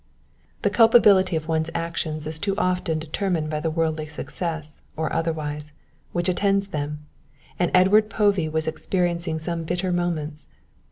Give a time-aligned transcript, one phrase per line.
[0.63, 5.73] The culpability of one's actions is too often determined by the worldly success, or otherwise,
[6.11, 7.05] which attends them,
[7.59, 10.47] and Edward Povey was experiencing some very bitter moments.